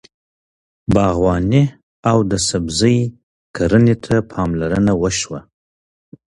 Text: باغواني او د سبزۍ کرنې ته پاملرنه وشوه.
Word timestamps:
باغواني 0.93 1.63
او 2.09 2.17
د 2.31 2.33
سبزۍ 2.49 2.97
کرنې 3.55 3.95
ته 4.05 4.15
پاملرنه 4.31 4.93
وشوه. 5.01 5.39